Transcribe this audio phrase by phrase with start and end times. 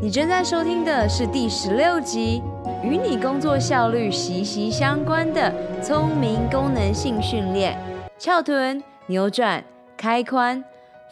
[0.00, 2.40] 你正在收听的是第十六集，
[2.84, 7.76] 与你工作效率息息相关的聪明功能性训练——
[8.16, 9.64] 翘臀、扭转、
[9.96, 10.62] 开髋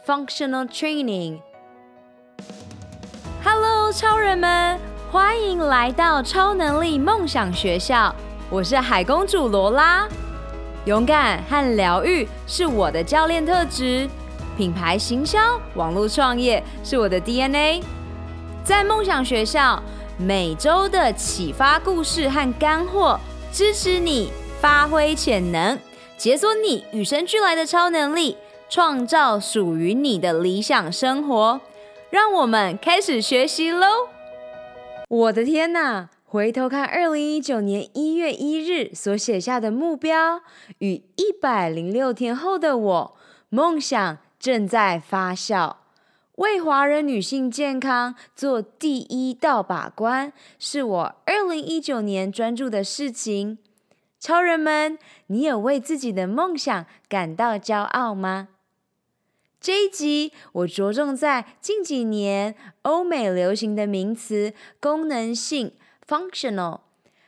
[0.07, 1.41] （Functional Training）。
[3.43, 4.79] Hello，超人们，
[5.11, 8.15] 欢迎来到超能力梦想学校。
[8.49, 10.07] 我是海公主罗拉。
[10.85, 14.09] 勇敢和疗愈是我的教练特质，
[14.57, 17.83] 品牌行销、网络创业是我的 DNA。
[18.67, 19.81] 在梦想学校，
[20.19, 23.17] 每周的启发故事和干货，
[23.53, 25.79] 支持你发挥潜能，
[26.19, 28.37] 解锁你与生俱来的超能力，
[28.69, 31.61] 创造属于你的理想生活。
[32.11, 33.87] 让我们开始学习喽！
[35.07, 36.09] 我的天哪！
[36.25, 40.41] 回头看二零一九年一月一日所写下的目标，
[40.79, 43.17] 与一百零六天后的我，
[43.49, 45.77] 梦想正在发酵。
[46.37, 53.57] 为华人女性健康做第一道把关，是我二零一九年专注的事情。
[54.21, 58.49] 超人们，你有为自己的梦想感到骄傲吗？
[59.59, 65.73] 这一集我着重在近几年欧美流行的名词“功能性
[66.07, 66.81] ”（functional）。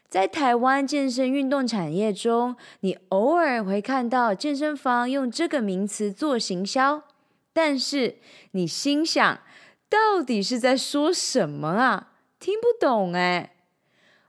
[0.06, 7.04] 在台湾健身运动产业中，你偶尔会看到健身房用这个名词做行销。
[7.52, 8.16] 但是
[8.52, 9.40] 你心想，
[9.88, 12.12] 到底是在说什么啊？
[12.38, 13.56] 听不懂哎！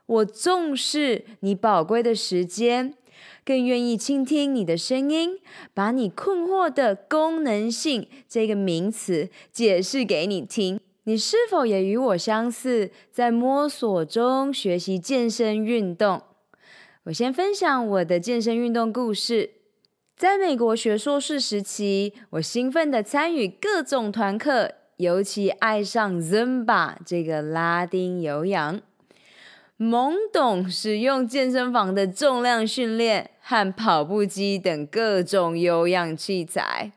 [0.06, 2.94] 我重视你宝贵的时间，
[3.44, 5.38] 更愿意倾听你的声音，
[5.72, 10.80] 把你困惑的功能性这个名词解释给你听。
[11.04, 16.22] 你是否也与我相似，在摸索中学习健身运动？
[17.04, 19.59] 我先分享我的健身运动故事。
[20.20, 28.82] 在美国学硕士时期，我兴奋地参与各种团课，尤其爱上 Zumba 这个拉丁有氧，
[29.78, 36.92] 懵懂使用健身房的重量训练和跑步机等各种有氧器材。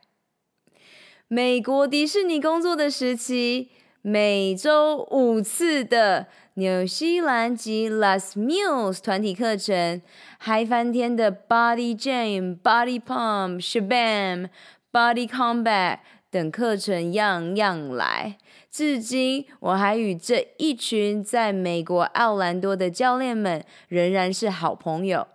[1.29, 3.69] 美国迪士尼工作的时期，
[4.01, 9.99] 每周五次的纽西兰及 Las Mules 团体课程，
[10.37, 14.49] 嗨翻天的 Body Jam、Body Pump、Shabam、
[14.91, 15.97] Body Combat
[16.29, 18.37] 等课程样样来。
[18.69, 25.27] 至今，我还与这一群在美国奥兰多的教练们仍然是好朋友。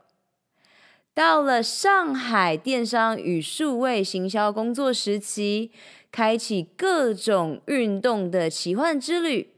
[1.13, 5.73] 到了上海电商与数位行销工作时期，
[6.13, 9.49] 开启各种运动的奇幻之旅，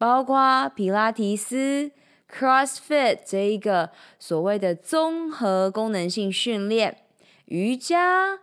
[0.00, 1.90] 包括皮拉提斯、
[2.26, 6.96] CrossFit 这一个所谓的综合功能性训练，
[7.44, 8.38] 瑜伽。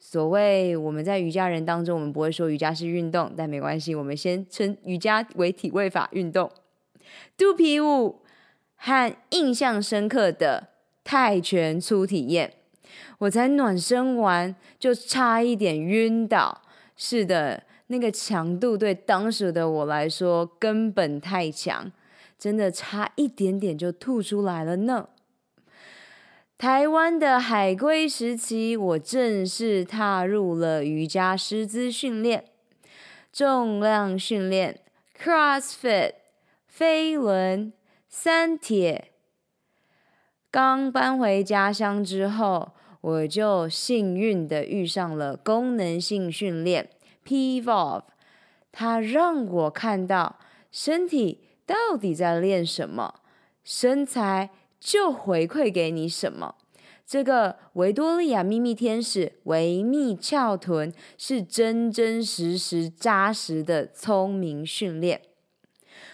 [0.00, 6.50] 所谓我们在瑜伽人当中，我们不会说瑜伽是运动，但没关系，我们先称瑜伽为体位法运动。
[7.36, 8.22] 肚皮舞
[8.74, 10.70] 和印象深刻的
[11.04, 12.54] 泰拳初体验，
[13.18, 16.62] 我才暖身完就差一点晕倒。
[16.96, 21.92] 是的，那个强度对当时的我来说根本太强，
[22.38, 25.08] 真的差一点点就吐出来了呢。
[26.58, 32.46] 台湾的海归时期，我正式踏入了瑜伽师资训练、
[33.30, 34.80] 重量训练、
[35.22, 36.14] CrossFit、
[36.66, 37.72] 飞轮、
[38.08, 39.12] 三铁。
[40.50, 42.72] 刚搬回家乡之后，
[43.02, 46.88] 我就幸运地遇上了功能性训练
[47.26, 48.04] P-Evolve，
[48.70, 50.38] 它让我看到
[50.70, 53.16] 身体到底在练什么，
[53.64, 56.54] 身材就回馈给你什么。
[57.04, 65.22] 这个维多利亚秘密天使维密翘臀是真真实实扎实的聪明训练。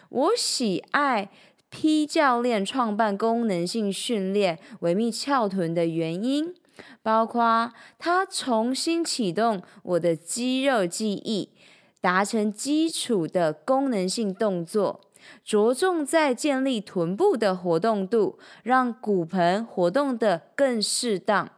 [0.08, 1.30] 我喜爱
[1.70, 6.54] P 教练创办功能性训练维密翘臀的原因。
[7.02, 11.50] 包括它重新启动我的肌肉记忆，
[12.00, 15.00] 达成基础的功能性动作，
[15.44, 21.50] 着重在建立臀部的活动度，让骨盆活动得更适当，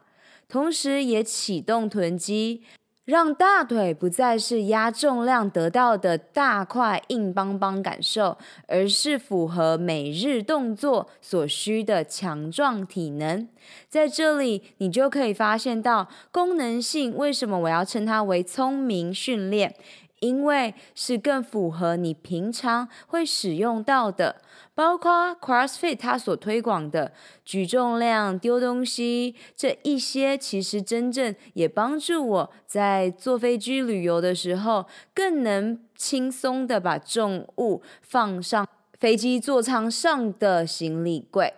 [0.47, 2.63] 同时也启动臀肌。
[3.05, 8.37] 让大腿不再是压重量得到的大块硬邦邦感受，
[8.67, 13.47] 而是符合每日动作所需的强壮体能。
[13.87, 19.75] 在这里，你就可以发现到功能性为什么我要称它为聪明训练，
[20.19, 24.41] 因为是更符合你平常会使用到的，
[24.73, 27.11] 包括 CrossFit 它所推广的
[27.43, 41.53] 举重量、丢东西这一些，其实真正也帮助我在坐飞机旅游的时候，更能轻松的把重物放上飞机座舱上的行李柜。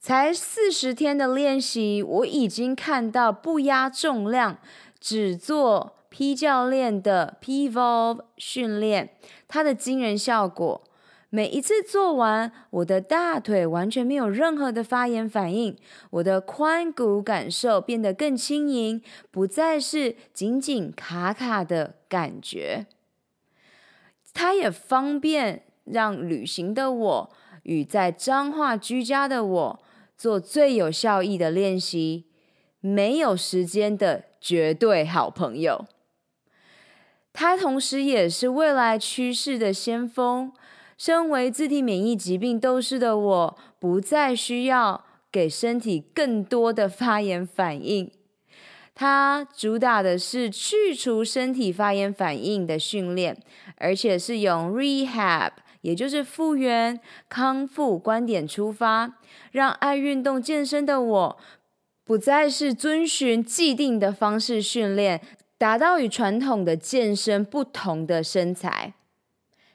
[0.00, 4.58] 才四十天的练习，我已经看到不压重量，
[4.98, 5.95] 只做。
[6.18, 9.10] P 教练的 P-Volve 训练，
[9.46, 10.82] 它的惊人效果，
[11.28, 15.76] 每一次做完，我的大腿完全没有任何的发炎反应，
[16.08, 22.86] 我的髋骨感受变得更轻盈，不再是紧紧卡卡的感觉。
[24.32, 27.30] 它也方便让旅行的我
[27.64, 29.82] 与在彰化居家的我
[30.16, 32.24] 做最有效益的练习，
[32.80, 35.84] 没有时间的绝对好朋友。
[37.38, 40.50] 它同时也是未来趋势的先锋。
[40.96, 48.10] 身为自体免疫疾病斗士的我，不再需要给身体更多的发炎反应。
[48.94, 53.36] 它主打的是去除身体发炎反应的训练，
[53.76, 55.50] 而且是用 rehab，
[55.82, 56.98] 也就是复原
[57.28, 59.18] 康复观点出发，
[59.52, 61.38] 让爱运动健身的我，
[62.02, 65.20] 不再是遵循既定的方式训练。
[65.58, 68.94] 达到与传统的健身不同的身材。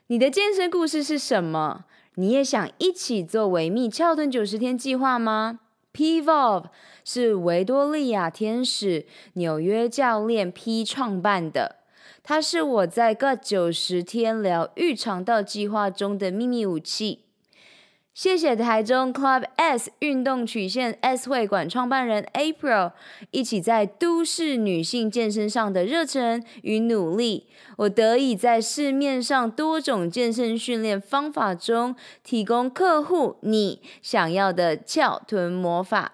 [0.06, 1.84] 你的健身故事是什么？
[2.14, 5.60] 你也想一起做维密翘臀九十天计划吗
[5.92, 6.66] ？P-Volve
[7.04, 11.76] 是维多利亚天使纽约教练 P 创办的，
[12.22, 17.24] 它是我在各九十天疗愈肠道计划中的秘密武器。
[18.14, 22.92] 谢谢台中 Club S 运动曲线 S 会馆创办人 April，
[23.30, 27.46] 一起在都市女性健身上的热忱与努力，
[27.78, 36.12] 我得以在市面上多种健身训练方法中，提供客户你想要的翘臀魔法。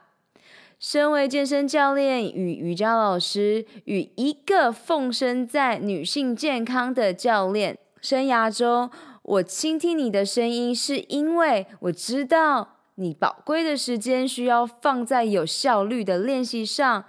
[0.79, 8.89] 身为健身教练与瑜伽老师，与一个奉身在女性健康的教练生涯中。
[9.29, 17.05] 我倾听你的声音，是因为我知道你宝贵的时间需要放在有效率的练习上。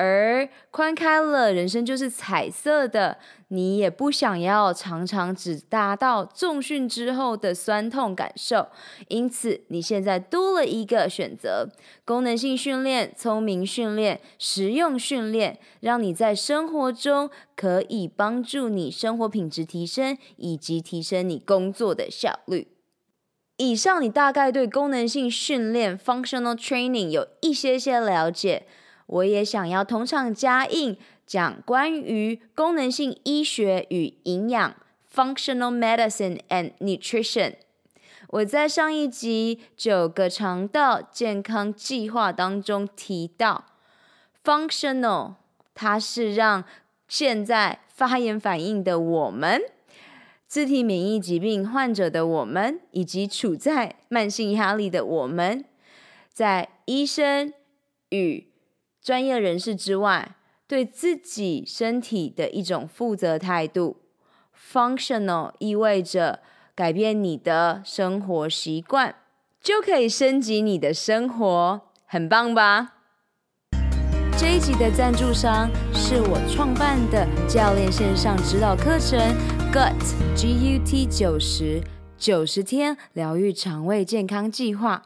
[0.00, 3.18] 而宽开了，人生就是彩色的。
[3.48, 8.68] 你也不想要常常只达到重训之后的酸痛感受，
[9.08, 11.68] 因此你现在多了一个选择：
[12.04, 22.68] 功能性训练、聪明训练、实用训练，让你在生活中可以帮助你生活品质提升，以及提升你工作的效率。
[23.56, 28.66] 以上你大概对功能性训练 （functional training） 有一些些了解。
[29.10, 30.96] 我也想要同场加映，
[31.26, 34.76] 讲关于功能性医学与营养
[35.12, 37.54] （functional medicine and nutrition）。
[38.28, 43.64] 我在上一集九个肠道健康计划当中提到
[44.44, 45.34] ，functional，
[45.74, 46.62] 它是让
[47.08, 49.60] 现在发炎反应的我们、
[50.46, 55.64] 自体免疫疾病患者的我们，以及处在慢性压力的我们，
[56.32, 57.52] 在医生
[58.10, 58.49] 与
[59.02, 60.36] 专业人士之外，
[60.66, 63.96] 对自己身体的一种负责态度。
[64.72, 66.40] Functional 意味着
[66.74, 69.16] 改变你的生活习惯，
[69.60, 72.92] 就可以升级你的生活，很棒吧？
[74.38, 79.18] 这一集的赞助商是我创办的教练线上指导课程
[79.72, 81.82] GUT G U T 九十
[82.16, 85.02] 九十天疗愈肠胃健康计划。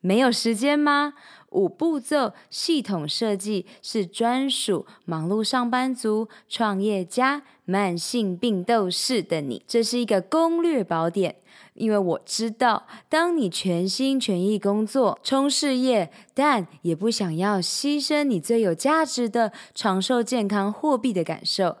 [0.00, 1.14] 没有时间吗？
[1.50, 9.62] 五步骤系统设计是专属忙碌上班族、创业家、慢性病斗士的你。
[9.66, 11.36] 这是一个攻略宝典，
[11.74, 21.78] 因为我知道，当你全心全意工作、冲事业，但也不想要牺牲你最有价值的长寿健康货币的感受。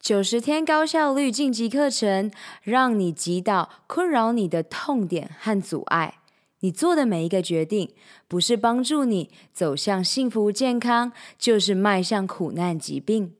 [0.00, 2.30] 九十天高效率晋级课程，
[2.62, 6.17] 让你击倒困扰你的痛点和阻碍。
[6.60, 7.90] 你做的每一个决定，
[8.26, 13.34] 不是帮助你走向幸福健康，就是迈向苦难疾病。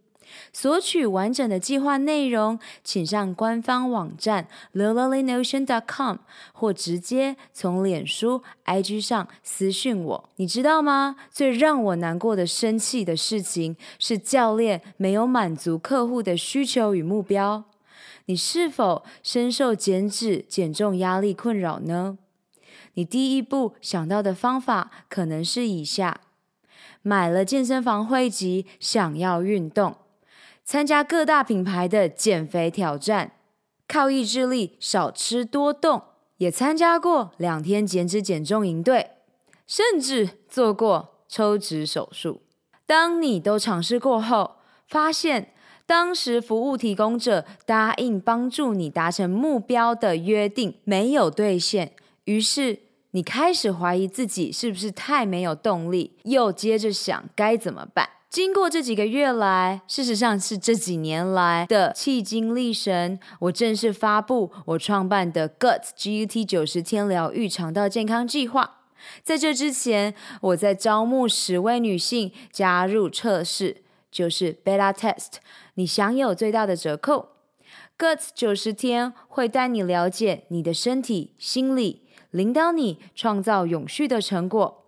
[0.52, 6.18] 索取完整的计划内容，请上官方网站：Lololynotion.com，
[6.52, 10.28] 或直接从脸书、IG 上私讯我。
[10.36, 11.16] 你知道吗？
[11.30, 17.64] 最让我难过的、生气的事情，是教练没有满足客户的需求与目标。
[18.26, 22.18] 你是否深受减脂、减重压力困扰呢？
[22.98, 26.20] 你第一步想到的方法可能是以下：
[27.00, 29.94] 买了健身房会籍，想要运动，
[30.64, 33.34] 参加各大品牌的减肥挑战，
[33.86, 36.02] 靠意志力少吃多动，
[36.38, 39.12] 也参加过两天减脂减重营队，
[39.64, 42.42] 甚至做过抽脂手术。
[42.84, 44.56] 当你都尝试过后，
[44.88, 45.54] 发现
[45.86, 51.92] 当时服务提供者答应帮助你达成目标的约定没有兑现，
[52.24, 58.10] 于是你开始怀疑自己是不是太没有动力，又接着想该怎么办。
[58.28, 68.80] 经过这几个月来，事实上是这几年来的气经历神，我正式发布我创办的 GUT GUT 九十天疗愈肠道健康计划。
[69.22, 73.78] 在这之前，我在招募十位女性加入测试，
[74.10, 75.36] 就是 Beta Test，
[75.76, 77.30] 你享有最大的折扣。
[77.98, 84.84] GUT 九十天会带你了解你的身体、心理，领导你创造永续的成果。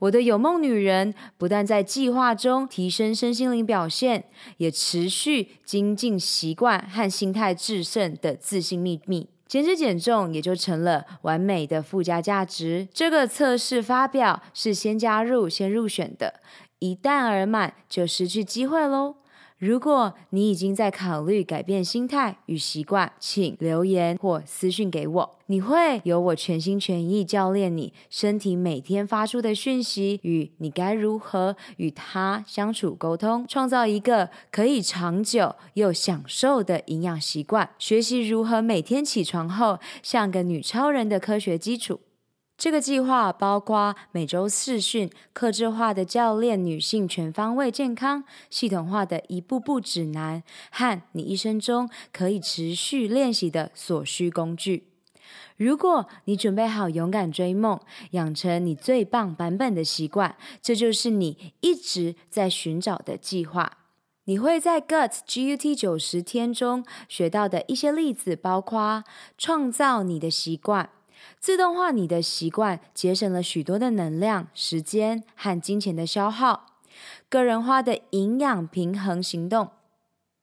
[0.00, 4.24] 我的有梦女人不但在计划中提升身心灵表现，
[4.58, 12.86] 也持续精进习惯和心态致胜的自信秘密，减脂减重也就成了完美的附加价值。
[12.92, 16.40] 这个测试发表是先加入先入选的，
[16.78, 19.16] 一旦而满就失去机会喽。
[19.58, 25.38] 如果你已经在考虑改变心态与习惯，请留言或私信给我。
[25.46, 37.70] 你会有我全心全意教练你身体每天发出的讯息，与你该如何与它相处沟通，创造一个可以长久又享受的营养习惯。
[37.78, 42.00] 学习如何每天起床后像个女超人的科学基础。
[42.58, 54.88] 这个计划包括每周视讯、客制化的教练女性全方位健康系统化的一步步指南，和你一生中可以持续练习的所需工具。
[55.58, 57.78] 如果你准备好勇敢追梦，
[58.12, 63.78] 养成你最棒版本的习惯，这就是你一直在寻找的计划。
[64.24, 69.04] 你会在 GUT GUT 九十天中学到的一些例子，包括
[69.36, 70.90] 创造你的习惯。
[71.38, 76.66] 自动化你的习惯，节省了许多的能量、时间和金钱的消耗。
[77.28, 79.68] 个人化的营养平衡行动，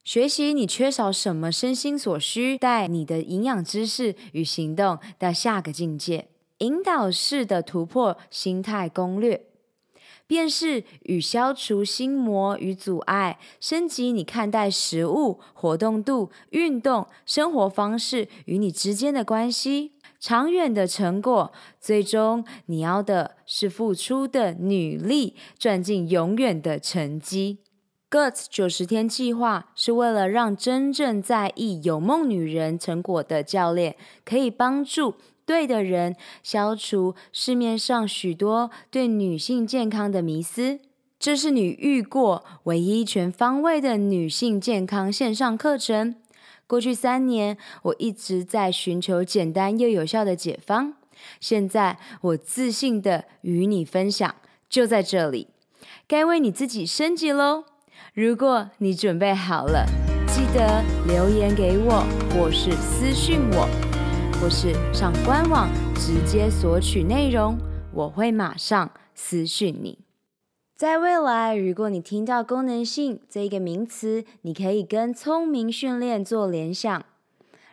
[0.04, 6.28] 学习你缺少什么，身心所需，带你的营养知识与行动到下个境界。
[6.60, 9.48] 引导式的突破心态攻略，
[10.28, 19.93] 辨识与消除心魔与阻碍，升级你看待食物、活动度、运动、生活方式与你之间的关系。
[20.24, 21.52] 长远的成果，
[21.82, 27.58] 最终你要的是付出的努力，赚进永远的成绩。
[28.10, 35.16] GUT 九十天计划是为了让真正在意有梦女人成果的教练，可以帮助
[35.46, 40.80] 对的人消除市面上许多对女性健康的迷思。
[41.20, 46.16] 这是你遇过唯一全方位的女性健康线上课程。
[46.74, 50.96] 过去三年，我一直在寻求简单又有效的解方。
[51.40, 54.34] 现在，我自信的与你分享，
[54.68, 55.50] 就在这里，
[56.08, 57.66] 该为你自己升级喽！
[58.16, 59.86] 如果你准备好了，
[60.26, 63.70] 记得留言给我，或是私讯我，
[64.42, 67.56] 或是上官网直接索取内容，
[67.94, 70.03] 我会马上私讯你。
[70.84, 77.06] 在未来，如果你听到功能性这个名词，你可以跟聪明训练做联想，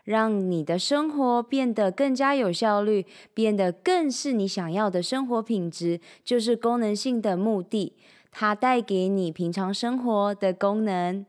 [0.04, 7.96] 让你的生活变得更加有效率，变得更是你想要的生活品质，就是功能性的目的。
[8.30, 11.26] 它带给你平常生活的功能。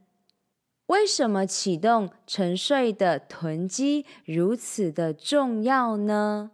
[0.86, 6.52] 为什么启动沉睡的囤积如此的重要呢？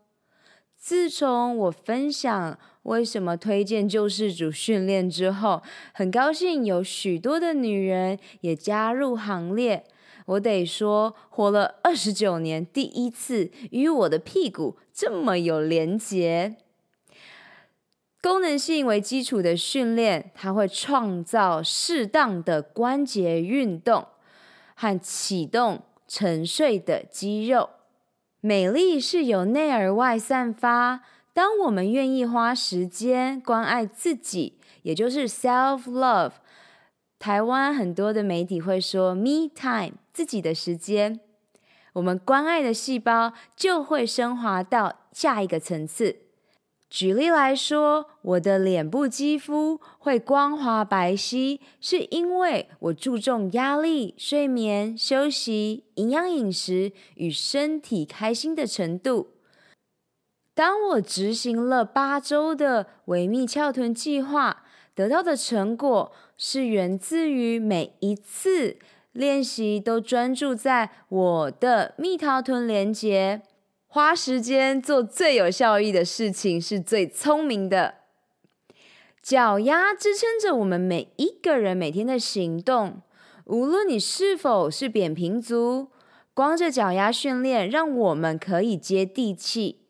[0.80, 2.58] 自从我分享
[2.88, 5.62] 为什么推荐救世主训练之后，
[5.94, 9.84] 很高兴有许多的女人也加入行列。
[10.26, 16.56] 我得说，活了二十九年，第一次与我的屁股这么有连结。
[18.22, 24.08] 功能性为基础的训练，它会创造适当的关节运动
[24.76, 27.70] 和启动沉睡的肌肉。
[28.40, 31.02] 美丽是由内而外散发。
[31.38, 36.32] 当我们愿意花时间关爱自己，也就是 self love，
[37.20, 41.20] 台湾很多的媒体会说 me time，自己的时间，
[41.94, 46.16] 我们关爱的细胞就会升华到下一个层次。
[46.90, 59.28] 举例来说，我的脸部肌肤会光滑白皙，是因为我注重压力、睡眠、休息、营养饮食与身体开心的程度。
[60.58, 64.64] 当我执行了八周的维密翘臀计划，
[64.96, 68.78] 得到的成果是源自于每一次
[69.12, 73.44] 练习都专注在我的蜜桃臀连结，
[73.86, 77.94] 花时间做最有效益的事情是最聪明的。
[79.22, 83.04] 脚丫支撑着我们每一个人每天的行动，
[83.46, 85.90] 无论你是否是扁平足，
[86.34, 89.84] 光着脚丫训练让我们可以接地气。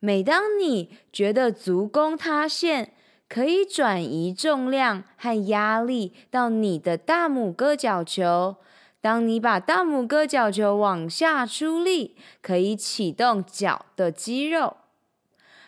[0.00, 2.92] 每当你觉得足弓塌陷，
[3.28, 8.56] 可以转移重量和压力到你的大拇哥脚球。
[9.00, 14.76] 当你把大拇哥脚球往下出力，可以启动脚的肌肉，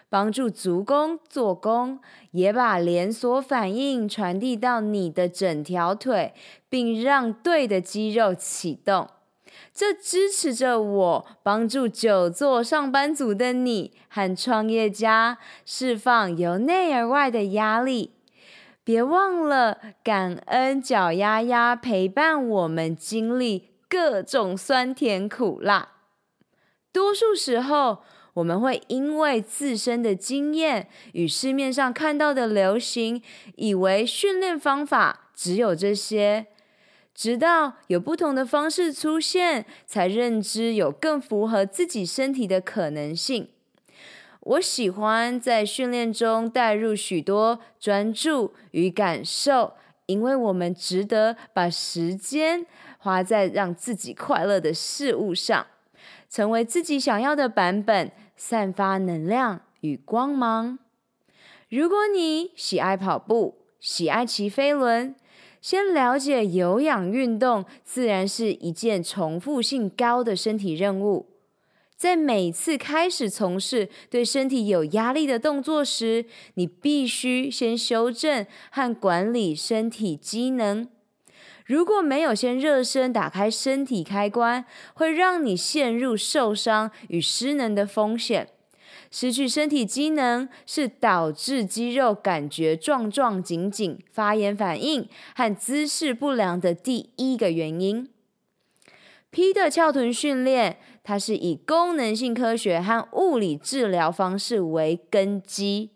[0.09, 2.01] 帮助足弓做功，
[2.33, 6.35] 也把连锁反应传递到你的整条腿，
[6.69, 9.09] 并让对的肌肉启动。
[9.81, 18.11] 这支持着我，帮助久坐上班族的你和创业家释放由内而外的压力。
[18.85, 25.89] 别忘了感恩脚丫丫陪伴我们经历各种酸甜苦辣。
[26.93, 28.03] 多数时候，
[28.35, 33.23] 我们会因为自身的经验与市面上看到的流行，
[33.57, 36.49] 以为训练方法只有这些。
[37.21, 43.51] 直到有不同的方式出现，才认知有更符合自己身体的可能性。
[44.41, 49.75] 我喜欢在训练中带入许多专注与感受，
[50.07, 52.65] 因为我们值得把时间
[52.97, 55.67] 花在让自己快乐的事物上，
[56.31, 60.79] 成为自己想要的版本，散发能量与光芒。
[61.69, 65.15] 如果你喜爱跑步，喜爱骑飞轮。
[65.61, 71.27] 先了解有氧运动，自然是一件重复性高的身体任务。
[71.97, 76.25] 在每次开始从事对身体有压力的动作时，
[76.55, 80.89] 你必须先修正和管理身体机能。
[81.67, 84.65] 如果没有先热身，打开身体开关，
[84.95, 88.49] 会让你陷入受伤与失能的风险。
[89.11, 98.09] 失去身体机能是导致肌肉感觉壮壮紧紧、发炎反应和姿势不良的第一个原因。
[99.31, 105.91] P 的翘臀训练，它是以功能性科学和物理治疗方式为根基，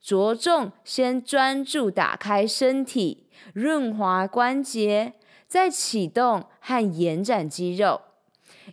[0.00, 5.14] 着重先专注打开身体、润滑关节，
[5.46, 8.00] 再启动和延展肌肉。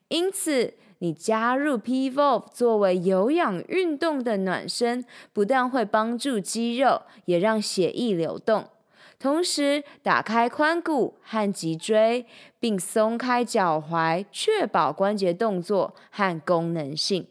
[0.08, 8.68] 因此，你加入 Pivot 作为有氧运动的暖身，不但会帮助肌肉，也让血液流动，
[9.20, 12.26] 同时打开髋骨和脊椎，
[12.60, 17.28] 并松开脚踝，确保关节动作和功能性。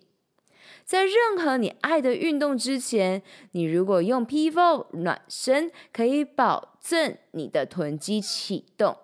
[0.84, 8.96] 在任何你爱的运动之前，你如果用 Pivot 暖身，可以保证你的臀肌启动，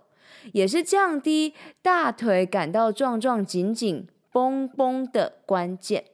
[0.52, 4.06] 也是降低大腿感到壮壮紧紧。
[4.32, 6.06] 绷绷的关键。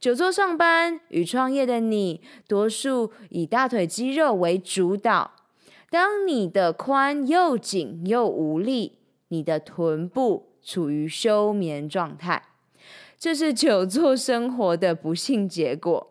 [0.00, 5.32] 久坐上班与创业的你，多数以大腿肌肉为主导。
[5.90, 12.42] 当你的髋又紧又无力，你的臀部处于休眠状态，
[13.18, 16.10] 这是久坐生活的不幸结果。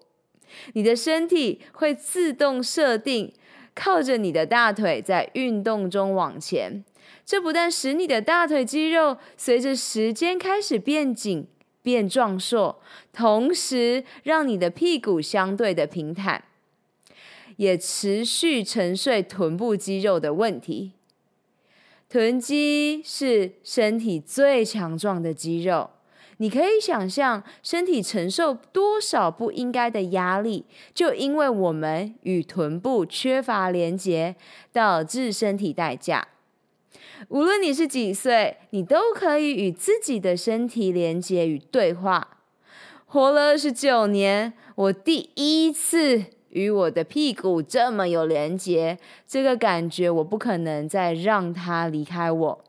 [0.74, 3.34] 你的身体会自动设定
[3.76, 6.84] 靠着你的大腿在运动中往前。
[7.28, 11.46] 这不但使你的大腿肌肉随着时间开始变紧、
[11.82, 12.80] 变壮硕，
[13.12, 16.46] 同时让你的屁股相对的平坦，
[17.58, 20.94] 也持续沉睡臀部肌肉的问题。
[22.08, 25.90] 臀肌是身体最强壮的肌肉，
[26.38, 30.64] 你可以想象身体承受多少不应该的压力，
[30.94, 34.38] 就因为我们与臀部缺乏连接，
[34.72, 36.26] 导致身体代价。
[37.30, 42.38] 无论你是几岁，你都可以与自己的身体连接与对话。
[43.06, 52.64] 活了二十九年，我第一次与我的屁股这么有连接，这个感觉我不可能再让它离开我。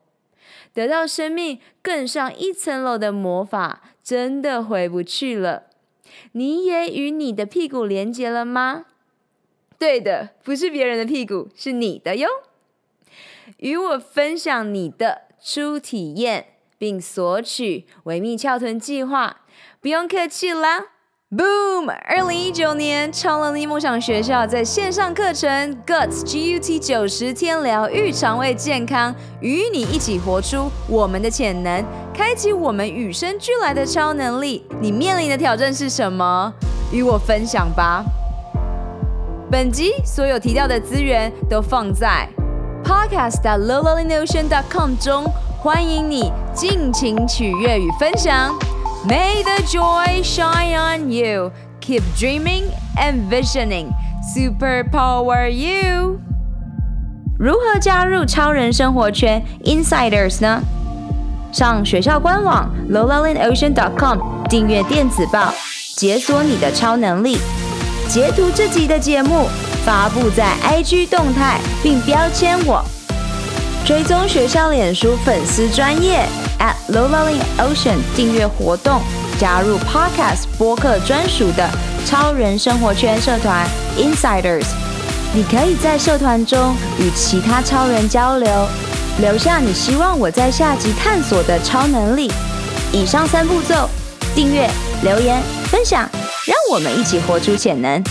[0.72, 5.64] 得到生命更上一层楼的魔法，真的回不去了。
[6.32, 8.87] 你也与你的屁股连接了吗？
[9.78, 12.28] 对的，不是别人的屁股，是你的哟。
[13.59, 16.47] 与我分享你的初体验，
[16.79, 19.38] 并索取维密翘臀计划，
[19.81, 20.79] 不用客气啦
[21.31, 21.90] ！Boom！
[21.90, 34.64] 二零一九年超能力梦想学校在线上课程 Guts GUT 九十天疗愈肠胃健康，与你一起活出我们的潜能，开启我们与生俱来的超能力。
[34.81, 36.55] 你面临的挑战是什么？
[36.92, 38.05] 与我分享吧！
[39.51, 42.29] 本集所有提到的资源都放在。
[42.85, 45.25] podcast.lollynotion.com 中，
[45.59, 48.55] 欢迎你尽情取悦与分享。
[49.07, 51.51] May the joy shine on you.
[51.81, 52.64] Keep dreaming
[52.97, 53.93] and visioning.
[54.35, 56.19] Superpower you.
[57.38, 60.61] 如何加入超人生活圈 Insiders 呢？
[61.53, 65.55] 上学校官网 lolalandocean.com 订阅电子报，
[65.97, 67.38] 解锁你的超能力。
[68.09, 69.47] 截图这集的节目，
[69.88, 72.85] 发布在 IG 动态，并标签我。
[73.87, 76.27] 追踪学校脸书粉丝专业
[76.59, 79.01] at lolalandocean 订阅活动，
[79.40, 81.66] 加入 Podcast 播客专属的
[82.05, 84.66] 超人生活圈社团 Insiders。
[85.33, 88.68] 你可以在社团中与其他超人交流，
[89.22, 92.31] 留下你希望我在下集探索的超能力。
[92.92, 93.88] 以上三步骤：
[94.35, 94.68] 订阅、
[95.03, 96.07] 留言、分享，
[96.44, 98.05] 让我们一起活出潜能。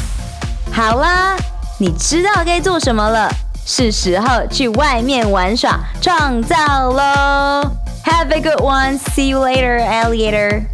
[0.73, 1.35] 好啦，
[1.79, 3.29] 你知道该做什么了，
[3.63, 6.55] 是时候去外面玩耍、创造
[6.89, 7.71] 喽
[8.03, 8.97] ！Have a good one.
[8.97, 10.65] See you later, alligator.